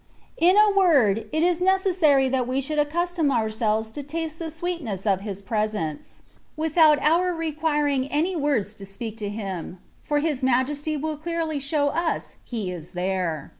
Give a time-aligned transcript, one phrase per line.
[0.39, 5.03] In a word, it is necessary that we should accustom ourselves to taste the sweetness
[5.03, 5.79] THE WAY OF PERFECTION.
[5.79, 6.23] 143 of His presence,
[7.03, 11.89] without our requiring any words to speak to Him, for His Majesty will clearly show
[11.89, 13.49] us He is there.